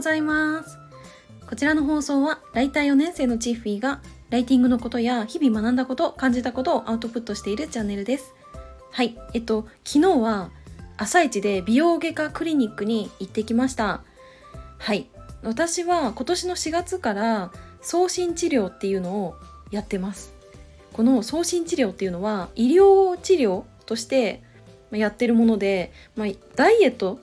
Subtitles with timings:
[0.00, 0.78] ございます。
[1.46, 8.32] こちらの放送はライター4年生のチーフィーがライティングのことや日々学んだこと感じたことをアウトプットしているチャンネルです。
[8.92, 9.18] はい。
[9.34, 10.52] えっと昨日は
[10.96, 14.02] 朝一で美容外科クリニックに行ってきました。
[14.78, 15.10] はい。
[15.42, 19.34] 私は今年の4月から送信治療っていうのを
[19.70, 20.32] やってます。
[20.94, 24.42] この送信治療っていうのは医療治療として
[24.92, 27.20] やってるもので、まあ、ダイエット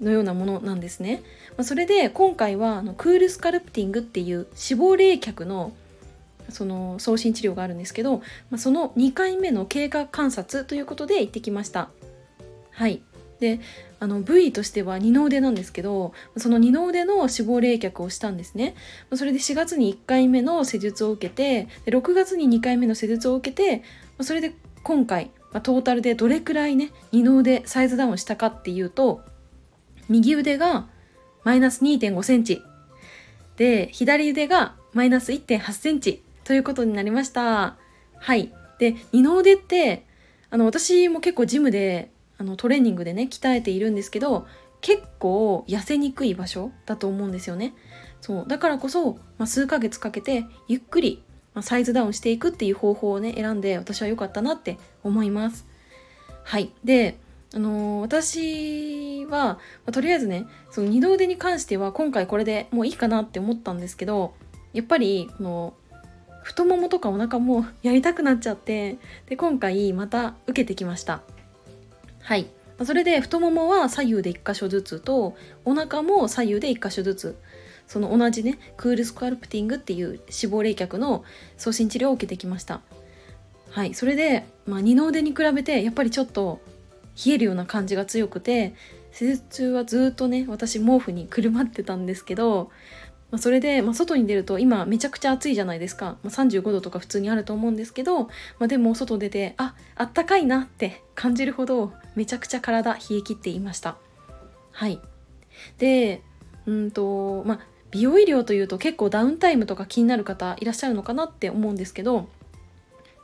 [0.00, 1.22] のようなものなんですね。
[1.56, 5.72] まあ、それで今回はあのクールスカルプティングっていう脂肪冷却の
[6.48, 8.18] その送信治療があるんですけど、
[8.50, 11.90] まあ、その2回目の経過観察ということで行ってきました。
[12.70, 13.02] はい
[13.40, 13.60] で
[14.00, 18.74] あの部位としては二の腕なんですけどその二の腕の脂肪冷却をしたんですね
[19.14, 23.82] それで4月に1回目の施術を受けてで6月に2回目の施術を受けて
[24.20, 25.30] それで今回、
[25.62, 29.22] トータルでどれくらいね二の腕サイズダウンしたかっていうと
[30.08, 30.86] 右腕が
[31.44, 32.62] マイナス2 5センチ。
[33.56, 36.22] で左腕がマイナス1 8センチ。
[36.44, 37.76] ということになりました。
[38.16, 38.52] はい。
[38.78, 40.06] で二の腕って
[40.50, 44.46] あの私も結構ジムであのトレーニングでね鍛えているんですけど
[44.80, 47.74] 結構痩せにくい場所だと思うんですよね。
[48.20, 48.44] そう。
[48.48, 51.22] だからこそ、まあ、数ヶ月かけてゆっくり
[51.58, 55.66] まあ、サイズダウンしていくっていう方法をね選んで私は良かったなって思います。
[56.44, 56.70] はい。
[56.84, 57.18] で
[57.54, 64.34] あのー、私は、まあ、とりあえずねその二の腕に関しては今回これでもういいかなって思ったんですけど
[64.72, 65.74] やっぱりこの
[66.42, 71.20] 太ももとかお腹もやりたくなっちゃってで今回また受けてきました。
[72.22, 72.46] はい。
[72.84, 77.36] それで太ももは左右で1箇所ずつとお腹も左右で1箇所ずつ。
[77.86, 81.24] その同じねクールスカルプティングっていう脂肪冷却の
[81.56, 82.82] 送信治療を受けてきました。
[83.70, 83.94] はい。
[83.94, 86.60] それで、まあ、二の腕に比べてやっぱりちょっと
[87.26, 88.74] 冷えるような感じが強くて
[89.12, 92.70] 施術中はずっとね私毛布にくるまってたんですけど、
[93.30, 98.30] まあ、それで、まあ、外に出ると今めちゃくちゃ暑いじゃないですか、まあ、35度とか普通にあると思うんですけど、ま
[98.60, 103.96] あ、でも外出てああったかいなって感じるほどめちゃくちゃ体冷え切っていました。
[104.70, 105.00] はい。
[105.78, 106.22] で
[106.66, 112.28] うんとまあ美容医療というと結構ダウンタイムとか気になる方いらっしゃるのかなって思うんですけど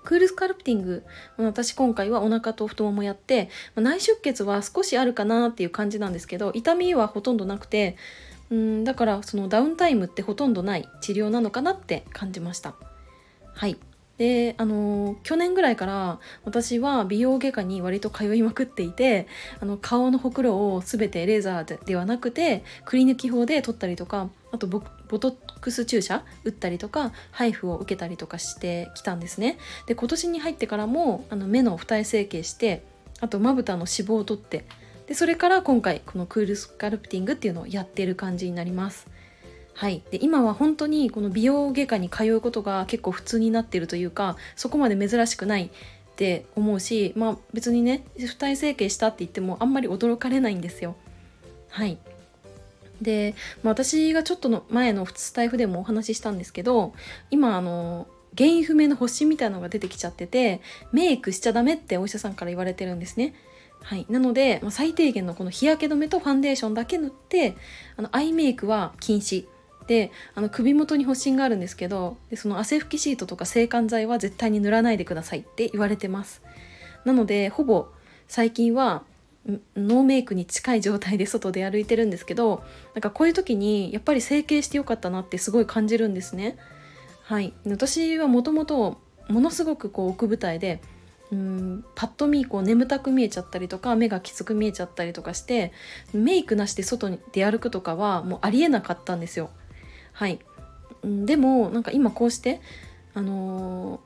[0.05, 1.03] クールスカルプティング。
[1.39, 7.97] 私今回はお腹と太ももやってま内出血は少しあるかなっていう感じなんですけど痛みはほとんどなくて
[8.51, 12.75] うんだからそのダウンタイムってほとんどない治療なのかなって感じました。
[13.55, 13.79] はい。
[14.19, 19.27] であの去年ぐらいから私は美容外科に割と通いまくっていて
[19.61, 24.81] あの顔のほくろを全てレーザーではなくてくり抜き法で取ったりとかあとボ
[25.19, 29.59] トックス注射打ったりとか配布を受けたりとかしてきたんですね。
[29.87, 32.85] で今年に入ってからもあの目の二重整形して
[33.21, 34.65] あとまぶたの脂肪を取って
[35.07, 39.07] でそれから今回このクールスカルプティングっていうのをやってる感じになります。
[39.75, 45.71] はい、で今は本当にこの美容外科に通うことが結構普通になってるというかそこまで珍しくないっ
[46.17, 50.95] て思うし、まあ、別にね二重整形したって言ってもあんまり驚かれないんですよ。
[51.71, 51.99] はい
[53.03, 56.95] で、まあ、私がちょっとの前のスタイフでもお話ししたんですけど
[57.31, 58.07] 今あの
[58.37, 60.61] 原因不明の発疹みたいなのが出てきちゃってて
[60.93, 63.35] メイクしちゃダメってお医者さんから言われてるんですね。
[63.83, 67.55] はい、なので、まあ、最低限のこの日焼け止めとファンデーションだけ塗って
[67.97, 69.47] あのアイメイクは禁止
[69.87, 76.43] であの首元に発疹があるんですけどでその汗拭きシートとか制汗剤は絶対に塗らないでくださいって言われてます。
[77.05, 77.89] なのでほぼ
[78.29, 79.03] 最近は
[79.77, 82.65] ノーメイクに近い状態で外で歩いてるんですけど
[82.95, 86.57] なんかこういう時にやっぱり整形してよかったなってすごい感じるんですね。
[87.25, 87.53] はい。
[87.67, 90.81] 私はもともとものすごくこう奥舞台で
[91.31, 95.73] うんパッと見こう眠たく見えちゃったりとか目がきつく見えちゃったりとかして
[96.13, 99.51] メイクなしで外に出歩くとかはもうありえなかったんですよ。
[100.15, 100.39] はい
[101.05, 102.61] でもなんか今こうして
[103.13, 104.01] あの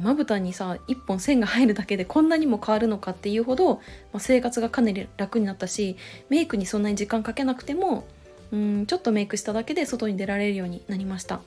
[0.00, 3.80] まぶたにさ1本線が入るだけでこんなにも変わるのかっていうほど、ま
[4.14, 5.96] あ、生活がかなり楽になったし
[6.28, 8.06] メイクにそんなに時間かけなくても
[8.52, 11.40] うんちょっとメイクしただけで外に出られるようになりました。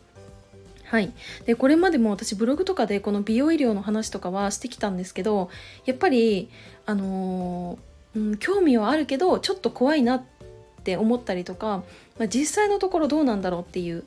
[0.83, 1.13] はい、
[1.45, 5.51] でこれまでも私ブログとかでこの美容医療の話とかはしてきたんですけど
[5.85, 6.49] やっぱり、
[6.87, 10.38] あのー、うん、興味はあるけどちょっと怖いなって
[10.89, 11.83] って思ったりとか
[12.19, 14.03] まあ、実際のところどうなんだろうっていう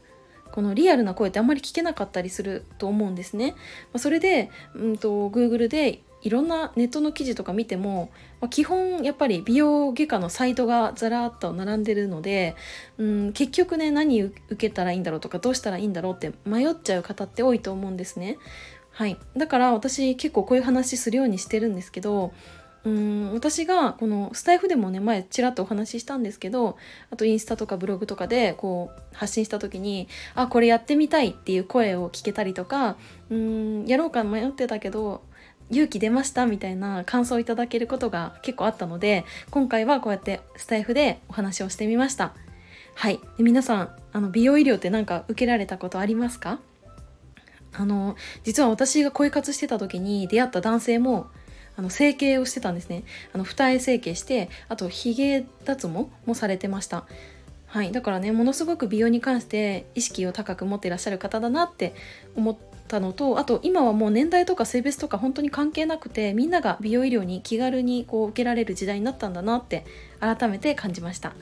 [0.53, 3.53] このリアルな声ってあんまり聞けなかったりすると思うんですね。
[3.53, 3.57] ま
[3.95, 8.11] あ、それで、うんと、Google でいろんなネットの記事とか見ても、
[8.43, 12.55] まあ、基本やっぱり美容外科のサイトがずらっと並んでるので、
[12.99, 18.37] うん、結局ね何受けたらいいんだろうとかどうしたらいいんだろうって迷っちゃう方って多いと思うんですね。
[18.91, 22.35] はい、だから私結構こういう話するようにしてるんですけど
[22.85, 26.77] うん私がこのスタイフでもね前ちらっとお話ししたんですけど
[27.11, 32.97] あとインスタとかブログとかでこう発信した時にあこれやってみたいっていう声を聞けたりとか
[33.31, 35.23] うんやろうか迷ってたけど
[35.71, 42.35] 勇気出ましたみたいな感想をいただけることが結構あったので今回はこうやってスタイフでお話をしてみました。
[42.95, 43.21] はい。
[43.39, 46.59] で皆さんあの美容医療って何か受けられたことありますか？
[47.73, 51.29] あの実は私が恋活してた時に出会った男性も
[51.77, 53.05] あの整形をしてたんですね。
[53.33, 57.05] あの二重整形してあとヒゲ脱毛もされてました。
[57.67, 61.95] はい、だからねものすごく美容に関して意識を高く持っていらっしゃる方だなって
[62.37, 69.87] 思ったのとあと今はもう年代とか性別とか本当に関係なくてみんなが美容医療に気軽にこう受けられる時代になったんだなって
[70.21, 71.33] 改めて感じました。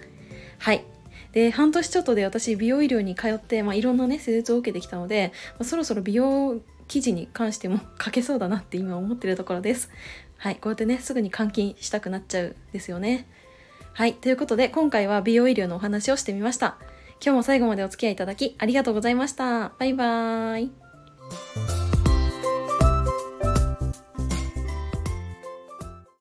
[0.58, 0.84] はい。
[1.32, 9.90] で半年ちょっとで私美容医療に通って、まあ、いろんなね施術を受けてきたので、まあ、そろそろ美容記事に関しても書けそうだなって今思ってるところです
[10.36, 13.28] はいこうやってねすぐに換金したくなっちゃうですよね
[13.92, 16.78] はい、ということで今回は美容医療のお話をしてみました。
[17.22, 19.72] 今日も最後までお付き合いいただきありがとうございました。
[19.78, 21.69] バイバーイ。